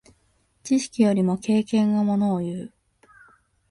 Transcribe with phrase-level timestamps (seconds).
[0.63, 2.73] 知識よりも経験がものをいう。